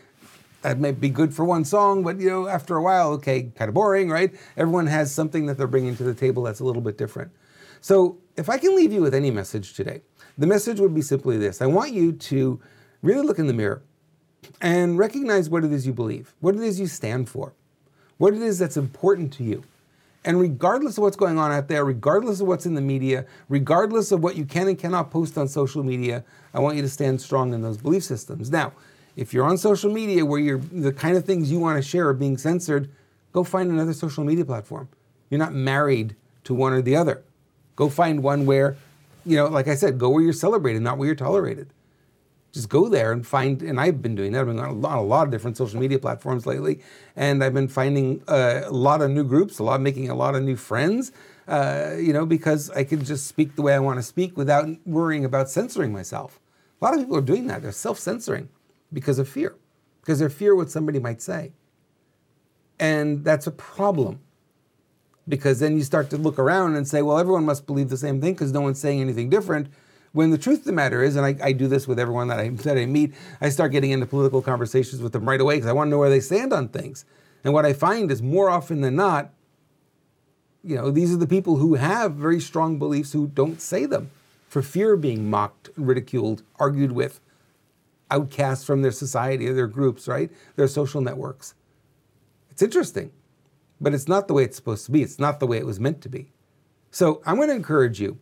That 0.62 0.78
may 0.78 0.92
be 0.92 1.10
good 1.10 1.34
for 1.34 1.44
one 1.44 1.64
song, 1.64 2.02
but 2.02 2.20
you 2.20 2.30
know, 2.30 2.48
after 2.48 2.76
a 2.76 2.82
while, 2.82 3.10
okay, 3.12 3.50
kind 3.56 3.68
of 3.68 3.74
boring, 3.74 4.08
right? 4.08 4.34
Everyone 4.56 4.86
has 4.86 5.12
something 5.12 5.46
that 5.46 5.58
they're 5.58 5.66
bringing 5.66 5.96
to 5.96 6.04
the 6.04 6.14
table 6.14 6.44
that's 6.44 6.60
a 6.60 6.64
little 6.64 6.82
bit 6.82 6.96
different. 6.96 7.32
So, 7.80 8.18
if 8.36 8.48
I 8.48 8.58
can 8.58 8.76
leave 8.76 8.92
you 8.92 9.02
with 9.02 9.12
any 9.12 9.30
message 9.30 9.74
today, 9.74 10.02
the 10.38 10.46
message 10.46 10.78
would 10.80 10.94
be 10.94 11.02
simply 11.02 11.36
this: 11.36 11.60
I 11.60 11.66
want 11.66 11.92
you 11.92 12.12
to 12.12 12.60
really 13.02 13.26
look 13.26 13.38
in 13.38 13.48
the 13.48 13.52
mirror 13.52 13.82
and 14.60 14.96
recognize 14.98 15.50
what 15.50 15.64
it 15.64 15.72
is 15.72 15.86
you 15.86 15.92
believe, 15.92 16.34
what 16.40 16.54
it 16.54 16.60
is 16.60 16.80
you 16.80 16.86
stand 16.86 17.28
for, 17.28 17.52
what 18.18 18.32
it 18.32 18.40
is 18.40 18.58
that's 18.58 18.76
important 18.76 19.32
to 19.34 19.44
you. 19.44 19.64
And 20.24 20.38
regardless 20.40 20.98
of 20.98 21.02
what's 21.02 21.16
going 21.16 21.36
on 21.36 21.50
out 21.50 21.66
there, 21.66 21.84
regardless 21.84 22.40
of 22.40 22.46
what's 22.46 22.64
in 22.64 22.74
the 22.74 22.80
media, 22.80 23.26
regardless 23.48 24.12
of 24.12 24.22
what 24.22 24.36
you 24.36 24.44
can 24.44 24.68
and 24.68 24.78
cannot 24.78 25.10
post 25.10 25.36
on 25.36 25.48
social 25.48 25.82
media, 25.82 26.24
I 26.54 26.60
want 26.60 26.76
you 26.76 26.82
to 26.82 26.88
stand 26.88 27.20
strong 27.20 27.52
in 27.52 27.62
those 27.62 27.76
belief 27.76 28.04
systems. 28.04 28.50
Now, 28.50 28.72
if 29.16 29.34
you're 29.34 29.44
on 29.44 29.58
social 29.58 29.92
media 29.92 30.24
where 30.24 30.38
you're, 30.38 30.58
the 30.58 30.92
kind 30.92 31.16
of 31.16 31.24
things 31.24 31.50
you 31.50 31.58
want 31.58 31.82
to 31.82 31.88
share 31.88 32.08
are 32.08 32.14
being 32.14 32.38
censored, 32.38 32.88
go 33.32 33.42
find 33.42 33.68
another 33.70 33.92
social 33.92 34.22
media 34.22 34.44
platform. 34.44 34.88
You're 35.28 35.40
not 35.40 35.54
married 35.54 36.14
to 36.44 36.54
one 36.54 36.72
or 36.72 36.82
the 36.82 36.94
other. 36.94 37.22
Go 37.74 37.88
find 37.88 38.22
one 38.22 38.46
where, 38.46 38.76
you 39.26 39.36
know, 39.36 39.48
like 39.48 39.66
I 39.66 39.74
said, 39.74 39.98
go 39.98 40.08
where 40.10 40.22
you're 40.22 40.32
celebrated, 40.32 40.82
not 40.82 40.98
where 40.98 41.06
you're 41.06 41.16
tolerated 41.16 41.68
just 42.52 42.68
go 42.68 42.88
there 42.88 43.12
and 43.12 43.26
find. 43.26 43.62
And 43.62 43.80
I've 43.80 44.02
been 44.02 44.14
doing 44.14 44.32
that. 44.32 44.40
I've 44.40 44.46
been 44.46 44.60
on 44.60 44.68
a 44.68 45.02
lot, 45.02 45.24
of 45.24 45.30
different 45.30 45.56
social 45.56 45.80
media 45.80 45.98
platforms 45.98 46.46
lately, 46.46 46.80
and 47.16 47.42
I've 47.42 47.54
been 47.54 47.68
finding 47.68 48.22
uh, 48.28 48.62
a 48.64 48.70
lot 48.70 49.00
of 49.00 49.10
new 49.10 49.24
groups, 49.24 49.58
a 49.58 49.64
lot, 49.64 49.80
making 49.80 50.10
a 50.10 50.14
lot 50.14 50.34
of 50.34 50.42
new 50.42 50.56
friends. 50.56 51.12
Uh, 51.48 51.96
you 51.98 52.12
know, 52.12 52.24
because 52.24 52.70
I 52.70 52.84
can 52.84 53.04
just 53.04 53.26
speak 53.26 53.56
the 53.56 53.62
way 53.62 53.74
I 53.74 53.80
want 53.80 53.98
to 53.98 54.02
speak 54.02 54.36
without 54.36 54.68
worrying 54.86 55.24
about 55.24 55.50
censoring 55.50 55.92
myself. 55.92 56.38
A 56.80 56.84
lot 56.84 56.94
of 56.94 57.00
people 57.00 57.16
are 57.16 57.20
doing 57.22 57.48
that. 57.48 57.62
They're 57.62 57.72
self-censoring 57.72 58.48
because 58.92 59.18
of 59.18 59.28
fear, 59.28 59.56
because 60.00 60.20
they 60.20 60.28
fear 60.28 60.54
what 60.54 60.70
somebody 60.70 61.00
might 61.00 61.20
say, 61.20 61.52
and 62.78 63.24
that's 63.24 63.46
a 63.46 63.50
problem. 63.50 64.20
Because 65.28 65.60
then 65.60 65.76
you 65.76 65.84
start 65.84 66.10
to 66.10 66.16
look 66.16 66.38
around 66.38 66.74
and 66.74 66.86
say, 66.86 67.00
well, 67.00 67.16
everyone 67.16 67.44
must 67.44 67.64
believe 67.64 67.88
the 67.88 67.96
same 67.96 68.20
thing 68.20 68.34
because 68.34 68.52
no 68.52 68.60
one's 68.60 68.80
saying 68.80 69.00
anything 69.00 69.30
different 69.30 69.68
when 70.12 70.30
the 70.30 70.38
truth 70.38 70.60
of 70.60 70.64
the 70.64 70.72
matter 70.72 71.02
is, 71.02 71.16
and 71.16 71.24
I, 71.24 71.36
I 71.42 71.52
do 71.52 71.66
this 71.66 71.88
with 71.88 71.98
everyone 71.98 72.28
that 72.28 72.38
I, 72.38 72.48
that 72.50 72.76
I 72.76 72.86
meet, 72.86 73.14
I 73.40 73.48
start 73.48 73.72
getting 73.72 73.90
into 73.90 74.06
political 74.06 74.42
conversations 74.42 75.00
with 75.02 75.12
them 75.12 75.28
right 75.28 75.40
away 75.40 75.56
because 75.56 75.68
I 75.68 75.72
want 75.72 75.88
to 75.88 75.90
know 75.90 75.98
where 75.98 76.10
they 76.10 76.20
stand 76.20 76.52
on 76.52 76.68
things. 76.68 77.04
And 77.44 77.52
what 77.52 77.64
I 77.64 77.72
find 77.72 78.10
is 78.10 78.22
more 78.22 78.50
often 78.50 78.82
than 78.82 78.94
not, 78.94 79.30
you 80.62 80.76
know, 80.76 80.90
these 80.90 81.12
are 81.12 81.16
the 81.16 81.26
people 81.26 81.56
who 81.56 81.74
have 81.74 82.14
very 82.14 82.40
strong 82.40 82.78
beliefs 82.78 83.12
who 83.12 83.26
don't 83.26 83.60
say 83.60 83.86
them 83.86 84.10
for 84.48 84.62
fear 84.62 84.92
of 84.92 85.00
being 85.00 85.28
mocked, 85.28 85.70
ridiculed, 85.76 86.42
argued 86.56 86.92
with, 86.92 87.20
outcast 88.10 88.66
from 88.66 88.82
their 88.82 88.92
society 88.92 89.48
or 89.48 89.54
their 89.54 89.66
groups, 89.66 90.06
right? 90.06 90.30
Their 90.56 90.68
social 90.68 91.00
networks. 91.00 91.54
It's 92.50 92.62
interesting, 92.62 93.10
but 93.80 93.94
it's 93.94 94.06
not 94.06 94.28
the 94.28 94.34
way 94.34 94.44
it's 94.44 94.56
supposed 94.56 94.84
to 94.86 94.92
be. 94.92 95.02
It's 95.02 95.18
not 95.18 95.40
the 95.40 95.46
way 95.46 95.56
it 95.56 95.66
was 95.66 95.80
meant 95.80 96.02
to 96.02 96.10
be. 96.10 96.32
So 96.90 97.22
I'm 97.24 97.36
going 97.36 97.48
to 97.48 97.54
encourage 97.54 97.98
you 97.98 98.18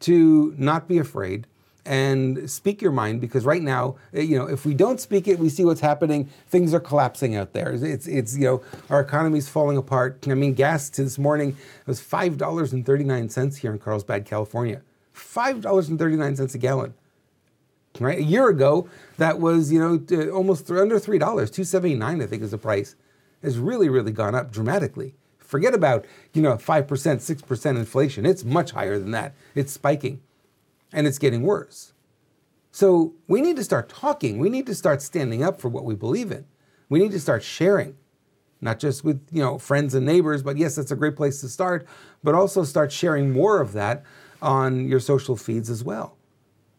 to 0.00 0.54
not 0.56 0.88
be 0.88 0.98
afraid 0.98 1.46
and 1.88 2.50
speak 2.50 2.82
your 2.82 2.92
mind 2.92 3.18
because 3.18 3.46
right 3.46 3.62
now, 3.62 3.96
eh, 4.12 4.20
you 4.20 4.38
know, 4.38 4.46
if 4.46 4.66
we 4.66 4.74
don't 4.74 5.00
speak 5.00 5.26
it, 5.26 5.38
we 5.38 5.48
see 5.48 5.64
what's 5.64 5.80
happening. 5.80 6.28
Things 6.46 6.74
are 6.74 6.80
collapsing 6.80 7.34
out 7.34 7.54
there. 7.54 7.72
It's, 7.72 8.06
it's 8.06 8.36
you 8.36 8.44
know, 8.44 8.62
our 8.90 9.00
economy's 9.00 9.48
falling 9.48 9.78
apart. 9.78 10.26
I 10.28 10.34
mean, 10.34 10.52
gas 10.52 10.90
this 10.90 11.18
morning 11.18 11.56
was 11.86 11.98
five 11.98 12.36
dollars 12.36 12.74
and 12.74 12.84
thirty 12.84 13.04
nine 13.04 13.30
cents 13.30 13.56
here 13.56 13.72
in 13.72 13.78
Carlsbad, 13.78 14.26
California. 14.26 14.82
Five 15.12 15.62
dollars 15.62 15.88
and 15.88 15.98
thirty 15.98 16.16
nine 16.16 16.36
cents 16.36 16.54
a 16.54 16.58
gallon. 16.58 16.94
Right, 17.98 18.18
a 18.18 18.22
year 18.22 18.48
ago 18.48 18.88
that 19.16 19.40
was 19.40 19.72
you 19.72 19.80
know 19.80 20.30
almost 20.30 20.70
under 20.70 20.98
three 20.98 21.18
dollars, 21.18 21.50
two 21.50 21.64
seventy 21.64 21.94
nine 21.94 22.20
I 22.22 22.26
think 22.26 22.42
is 22.42 22.50
the 22.50 22.58
price. 22.58 22.94
Has 23.42 23.58
really 23.58 23.88
really 23.88 24.12
gone 24.12 24.34
up 24.34 24.52
dramatically. 24.52 25.14
Forget 25.48 25.74
about, 25.74 26.04
you 26.34 26.42
know, 26.42 26.54
5%, 26.54 26.86
6% 26.86 27.66
inflation. 27.76 28.26
It's 28.26 28.44
much 28.44 28.72
higher 28.72 28.98
than 28.98 29.10
that. 29.12 29.34
It's 29.54 29.72
spiking 29.72 30.20
and 30.92 31.06
it's 31.06 31.18
getting 31.18 31.42
worse. 31.42 31.94
So 32.70 33.14
we 33.26 33.40
need 33.40 33.56
to 33.56 33.64
start 33.64 33.88
talking. 33.88 34.38
We 34.38 34.50
need 34.50 34.66
to 34.66 34.74
start 34.74 35.00
standing 35.00 35.42
up 35.42 35.58
for 35.58 35.68
what 35.68 35.84
we 35.84 35.94
believe 35.94 36.30
in. 36.30 36.44
We 36.90 36.98
need 36.98 37.12
to 37.12 37.20
start 37.20 37.42
sharing, 37.42 37.96
not 38.60 38.78
just 38.78 39.04
with, 39.04 39.26
you 39.32 39.42
know, 39.42 39.58
friends 39.58 39.94
and 39.94 40.04
neighbors, 40.04 40.42
but 40.42 40.58
yes, 40.58 40.76
that's 40.76 40.90
a 40.90 40.96
great 40.96 41.16
place 41.16 41.40
to 41.40 41.48
start, 41.48 41.86
but 42.22 42.34
also 42.34 42.62
start 42.62 42.92
sharing 42.92 43.32
more 43.32 43.60
of 43.60 43.72
that 43.72 44.04
on 44.42 44.86
your 44.86 45.00
social 45.00 45.34
feeds 45.34 45.70
as 45.70 45.82
well. 45.82 46.16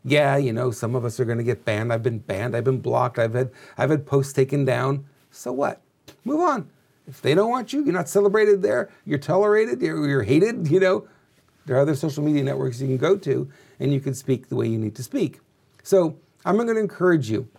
Yeah, 0.03 0.38
you 0.38 0.53
know, 0.53 0.69
some 0.69 0.95
of 0.95 1.03
us 1.03 1.19
are 1.19 1.25
going 1.25 1.39
to 1.39 1.43
get 1.43 1.65
banned. 1.65 1.91
I've 1.91 2.03
been 2.03 2.19
banned. 2.19 2.55
I've 2.55 2.63
been 2.63 2.79
blocked. 2.79 3.19
I've 3.19 3.33
had 3.33 3.51
I've 3.77 3.89
had 3.89 4.05
posts 4.05 4.31
taken 4.31 4.63
down. 4.63 5.05
So 5.31 5.51
what? 5.51 5.81
Move 6.23 6.39
on. 6.39 6.69
If 7.09 7.21
they 7.21 7.33
don't 7.33 7.49
want 7.49 7.73
you, 7.73 7.83
you're 7.83 7.93
not 7.93 8.07
celebrated 8.07 8.61
there. 8.61 8.89
You're 9.05 9.19
tolerated. 9.19 9.81
You're, 9.81 10.07
you're 10.07 10.23
hated. 10.23 10.67
You 10.71 10.79
know, 10.79 11.07
there 11.65 11.75
are 11.75 11.79
other 11.79 11.95
social 11.95 12.23
media 12.23 12.43
networks 12.43 12.79
you 12.79 12.87
can 12.87 12.97
go 12.97 13.17
to, 13.17 13.49
and 13.79 13.91
you 13.91 13.99
can 13.99 14.13
speak 14.13 14.49
the 14.49 14.55
way 14.55 14.67
you 14.67 14.77
need 14.77 14.95
to 14.95 15.03
speak. 15.03 15.39
So 15.83 16.17
I'm 16.45 16.55
going 16.55 16.67
to 16.67 16.77
encourage 16.77 17.29
you 17.29 17.49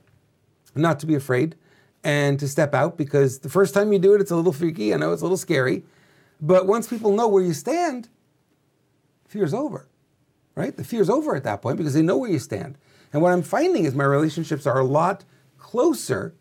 not 0.74 1.00
to 1.00 1.06
be 1.06 1.14
afraid 1.14 1.56
and 2.02 2.38
to 2.40 2.48
step 2.48 2.74
out 2.74 2.96
because 2.96 3.40
the 3.40 3.48
first 3.48 3.74
time 3.74 3.92
you 3.92 3.98
do 3.98 4.14
it, 4.14 4.20
it's 4.20 4.30
a 4.30 4.36
little 4.36 4.52
freaky. 4.52 4.94
I 4.94 4.96
know 4.96 5.12
it's 5.12 5.22
a 5.22 5.24
little 5.24 5.36
scary, 5.36 5.84
but 6.40 6.66
once 6.66 6.88
people 6.88 7.12
know 7.12 7.28
where 7.28 7.42
you 7.42 7.52
stand, 7.52 8.08
fear's 9.26 9.52
over 9.52 9.90
right? 10.60 10.76
The 10.76 10.84
fear's 10.84 11.10
over 11.10 11.34
at 11.34 11.44
that 11.44 11.62
point 11.62 11.78
because 11.78 11.94
they 11.94 12.02
know 12.02 12.18
where 12.18 12.30
you 12.30 12.38
stand. 12.38 12.76
And 13.12 13.22
what 13.22 13.32
I'm 13.32 13.42
finding 13.42 13.84
is 13.84 13.94
my 13.94 14.04
relationships 14.04 14.66
are 14.66 14.78
a 14.78 14.84
lot 14.84 15.24
closer, 15.58 16.34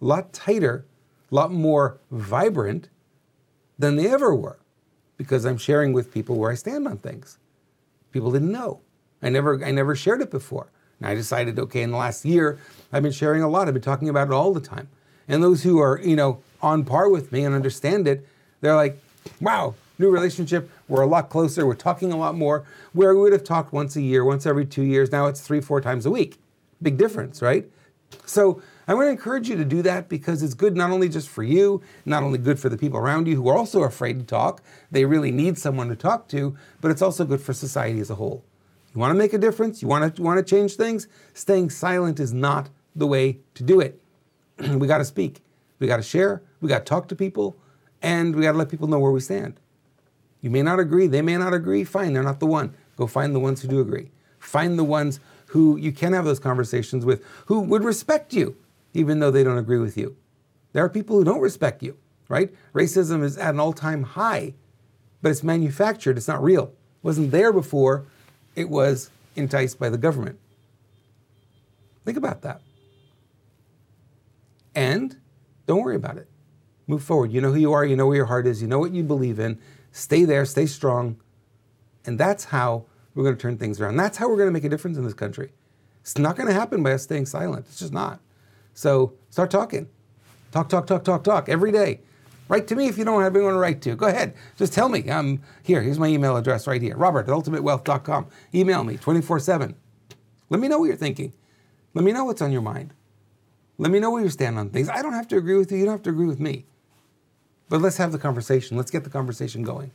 a 0.00 0.04
lot 0.04 0.32
tighter, 0.32 0.84
a 1.30 1.34
lot 1.34 1.52
more 1.52 1.98
vibrant 2.10 2.88
than 3.78 3.96
they 3.96 4.08
ever 4.08 4.34
were 4.34 4.58
because 5.16 5.44
I'm 5.44 5.58
sharing 5.58 5.92
with 5.92 6.12
people 6.12 6.36
where 6.36 6.50
I 6.50 6.54
stand 6.54 6.86
on 6.86 6.98
things. 6.98 7.38
People 8.12 8.30
didn't 8.30 8.52
know. 8.52 8.80
I 9.22 9.28
never 9.28 9.62
I 9.64 9.70
never 9.70 9.96
shared 9.96 10.20
it 10.20 10.30
before. 10.30 10.70
And 11.00 11.08
I 11.08 11.14
decided, 11.14 11.58
okay, 11.58 11.82
in 11.82 11.90
the 11.90 11.96
last 11.96 12.24
year, 12.24 12.58
I've 12.92 13.02
been 13.02 13.12
sharing 13.12 13.42
a 13.42 13.48
lot. 13.48 13.68
I've 13.68 13.74
been 13.74 13.82
talking 13.82 14.08
about 14.08 14.28
it 14.28 14.32
all 14.32 14.52
the 14.52 14.60
time. 14.60 14.88
And 15.28 15.42
those 15.42 15.62
who 15.62 15.78
are, 15.78 16.00
you 16.00 16.16
know, 16.16 16.40
on 16.62 16.84
par 16.84 17.10
with 17.10 17.32
me 17.32 17.44
and 17.44 17.54
understand 17.54 18.08
it, 18.08 18.26
they're 18.60 18.76
like, 18.76 18.98
wow, 19.40 19.74
new 19.98 20.10
relationship. 20.10 20.70
We're 20.88 21.02
a 21.02 21.06
lot 21.06 21.28
closer. 21.28 21.66
We're 21.66 21.74
talking 21.74 22.12
a 22.12 22.16
lot 22.16 22.34
more. 22.34 22.64
Where 22.92 23.14
we 23.14 23.22
would 23.22 23.32
have 23.32 23.44
talked 23.44 23.72
once 23.72 23.96
a 23.96 24.00
year, 24.00 24.24
once 24.24 24.46
every 24.46 24.64
two 24.64 24.82
years, 24.82 25.12
now 25.12 25.26
it's 25.26 25.40
three, 25.40 25.60
four 25.60 25.80
times 25.80 26.06
a 26.06 26.10
week. 26.10 26.38
Big 26.80 26.96
difference, 26.96 27.42
right? 27.42 27.68
So 28.24 28.62
I 28.88 28.94
want 28.94 29.06
to 29.06 29.10
encourage 29.10 29.48
you 29.48 29.56
to 29.56 29.64
do 29.64 29.82
that 29.82 30.08
because 30.08 30.44
it's 30.44 30.54
good 30.54 30.76
not 30.76 30.90
only 30.90 31.08
just 31.08 31.28
for 31.28 31.42
you, 31.42 31.82
not 32.04 32.22
only 32.22 32.38
good 32.38 32.60
for 32.60 32.68
the 32.68 32.78
people 32.78 32.98
around 32.98 33.26
you 33.26 33.34
who 33.34 33.48
are 33.48 33.56
also 33.56 33.82
afraid 33.82 34.20
to 34.20 34.24
talk, 34.24 34.62
they 34.92 35.04
really 35.04 35.32
need 35.32 35.58
someone 35.58 35.88
to 35.88 35.96
talk 35.96 36.28
to, 36.28 36.56
but 36.80 36.92
it's 36.92 37.02
also 37.02 37.24
good 37.24 37.40
for 37.40 37.52
society 37.52 37.98
as 37.98 38.10
a 38.10 38.14
whole. 38.14 38.44
You 38.94 39.00
want 39.00 39.10
to 39.10 39.18
make 39.18 39.32
a 39.32 39.38
difference? 39.38 39.82
You 39.82 39.88
want 39.88 40.14
to, 40.14 40.22
you 40.22 40.24
want 40.24 40.38
to 40.38 40.44
change 40.48 40.76
things? 40.76 41.08
Staying 41.34 41.70
silent 41.70 42.20
is 42.20 42.32
not 42.32 42.70
the 42.94 43.08
way 43.08 43.40
to 43.54 43.64
do 43.64 43.80
it. 43.80 44.00
we 44.58 44.86
got 44.86 44.98
to 44.98 45.04
speak. 45.04 45.42
We 45.80 45.88
got 45.88 45.96
to 45.96 46.02
share. 46.02 46.42
We 46.60 46.68
got 46.68 46.78
to 46.78 46.84
talk 46.84 47.08
to 47.08 47.16
people. 47.16 47.56
And 48.02 48.36
we 48.36 48.42
got 48.42 48.52
to 48.52 48.58
let 48.58 48.68
people 48.68 48.86
know 48.86 49.00
where 49.00 49.10
we 49.10 49.20
stand. 49.20 49.58
You 50.40 50.50
may 50.50 50.62
not 50.62 50.78
agree, 50.78 51.08
they 51.08 51.22
may 51.22 51.36
not 51.36 51.52
agree, 51.52 51.82
fine, 51.82 52.12
they're 52.12 52.22
not 52.22 52.38
the 52.38 52.46
one. 52.46 52.72
Go 52.96 53.08
find 53.08 53.34
the 53.34 53.40
ones 53.40 53.62
who 53.62 53.68
do 53.68 53.80
agree. 53.80 54.12
Find 54.38 54.78
the 54.78 54.84
ones 54.84 55.18
who 55.46 55.76
you 55.76 55.90
can 55.90 56.12
have 56.12 56.24
those 56.24 56.38
conversations 56.38 57.04
with, 57.04 57.24
who 57.46 57.60
would 57.60 57.82
respect 57.82 58.32
you, 58.32 58.56
even 58.96 59.20
though 59.20 59.30
they 59.30 59.44
don't 59.44 59.58
agree 59.58 59.78
with 59.78 59.96
you. 59.96 60.16
There 60.72 60.84
are 60.84 60.88
people 60.88 61.16
who 61.16 61.24
don't 61.24 61.40
respect 61.40 61.82
you, 61.82 61.96
right? 62.28 62.52
Racism 62.72 63.22
is 63.22 63.38
at 63.38 63.54
an 63.54 63.60
all 63.60 63.72
time 63.72 64.02
high, 64.02 64.54
but 65.22 65.30
it's 65.30 65.42
manufactured, 65.42 66.16
it's 66.16 66.28
not 66.28 66.42
real. 66.42 66.64
It 66.64 67.04
wasn't 67.04 67.30
there 67.30 67.52
before, 67.52 68.06
it 68.54 68.68
was 68.68 69.10
enticed 69.34 69.78
by 69.78 69.88
the 69.88 69.98
government. 69.98 70.38
Think 72.04 72.18
about 72.18 72.42
that. 72.42 72.60
And 74.74 75.16
don't 75.66 75.82
worry 75.82 75.96
about 75.96 76.18
it. 76.18 76.28
Move 76.86 77.02
forward. 77.02 77.32
You 77.32 77.40
know 77.40 77.52
who 77.52 77.58
you 77.58 77.72
are, 77.72 77.84
you 77.84 77.96
know 77.96 78.06
where 78.06 78.16
your 78.16 78.26
heart 78.26 78.46
is, 78.46 78.62
you 78.62 78.68
know 78.68 78.78
what 78.78 78.92
you 78.92 79.02
believe 79.02 79.38
in, 79.38 79.58
Stay 79.96 80.26
there, 80.26 80.44
stay 80.44 80.66
strong. 80.66 81.16
And 82.04 82.20
that's 82.20 82.44
how 82.44 82.84
we're 83.14 83.24
going 83.24 83.34
to 83.34 83.40
turn 83.40 83.56
things 83.56 83.80
around. 83.80 83.96
That's 83.96 84.18
how 84.18 84.28
we're 84.28 84.36
going 84.36 84.48
to 84.48 84.52
make 84.52 84.62
a 84.62 84.68
difference 84.68 84.98
in 84.98 85.04
this 85.04 85.14
country. 85.14 85.52
It's 86.02 86.18
not 86.18 86.36
going 86.36 86.48
to 86.48 86.52
happen 86.52 86.82
by 86.82 86.92
us 86.92 87.02
staying 87.02 87.24
silent. 87.24 87.64
It's 87.66 87.78
just 87.78 87.94
not. 87.94 88.20
So 88.76 89.14
start 89.30 89.50
talking. 89.50 89.88
Talk, 90.52 90.68
talk, 90.68 90.86
talk, 90.86 91.02
talk, 91.02 91.24
talk 91.24 91.48
every 91.48 91.72
day. 91.72 92.00
Write 92.48 92.68
to 92.68 92.76
me 92.76 92.86
if 92.86 92.98
you 92.98 93.04
don't 93.04 93.22
have 93.22 93.34
anyone 93.34 93.54
to 93.54 93.58
write 93.58 93.80
to. 93.82 93.96
Go 93.96 94.06
ahead. 94.06 94.34
Just 94.56 94.72
tell 94.74 94.88
me. 94.88 95.10
I'm 95.10 95.42
here. 95.62 95.80
Here's 95.82 95.98
my 95.98 96.06
email 96.06 96.36
address 96.36 96.66
right 96.66 96.80
here. 96.80 96.94
Robert 96.94 97.26
at 97.26 97.34
ultimatewealth.com. 97.34 98.26
Email 98.54 98.84
me 98.84 98.98
24 98.98 99.40
7. 99.40 99.74
Let 100.50 100.60
me 100.60 100.68
know 100.68 100.78
what 100.78 100.84
you're 100.84 100.96
thinking. 100.96 101.32
Let 101.94 102.04
me 102.04 102.12
know 102.12 102.26
what's 102.26 102.42
on 102.42 102.52
your 102.52 102.62
mind. 102.62 102.92
Let 103.78 103.90
me 103.90 103.98
know 103.98 104.10
where 104.10 104.22
you 104.22 104.28
stand 104.28 104.58
on 104.58 104.68
things. 104.68 104.90
I 104.90 105.00
don't 105.00 105.14
have 105.14 105.26
to 105.28 105.38
agree 105.38 105.56
with 105.56 105.72
you. 105.72 105.78
You 105.78 105.86
don't 105.86 105.94
have 105.94 106.02
to 106.02 106.10
agree 106.10 106.26
with 106.26 106.38
me. 106.38 106.66
But 107.70 107.80
let's 107.80 107.96
have 107.96 108.12
the 108.12 108.18
conversation. 108.18 108.76
Let's 108.76 108.90
get 108.90 109.04
the 109.04 109.10
conversation 109.10 109.62
going 109.62 109.90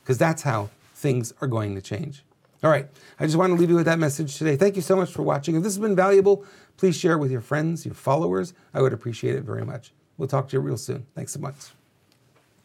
because 0.00 0.16
that's 0.16 0.42
how 0.42 0.70
things 0.94 1.34
are 1.40 1.48
going 1.48 1.74
to 1.74 1.82
change. 1.82 2.24
All 2.62 2.70
right. 2.70 2.88
I 3.18 3.24
just 3.24 3.36
want 3.36 3.50
to 3.50 3.58
leave 3.58 3.70
you 3.70 3.76
with 3.76 3.86
that 3.86 3.98
message 3.98 4.38
today. 4.38 4.56
Thank 4.56 4.76
you 4.76 4.82
so 4.82 4.94
much 4.94 5.10
for 5.10 5.22
watching. 5.22 5.56
If 5.56 5.62
this 5.62 5.74
has 5.74 5.80
been 5.80 5.96
valuable, 5.96 6.44
please 6.76 6.96
share 6.96 7.14
it 7.14 7.18
with 7.18 7.30
your 7.30 7.40
friends, 7.40 7.84
your 7.84 7.94
followers. 7.94 8.54
I 8.72 8.82
would 8.82 8.92
appreciate 8.92 9.34
it 9.34 9.42
very 9.42 9.64
much. 9.64 9.92
We'll 10.16 10.28
talk 10.28 10.48
to 10.48 10.56
you 10.56 10.60
real 10.60 10.76
soon. 10.76 11.06
Thanks 11.14 11.32
so 11.32 11.40
much. 11.40 11.56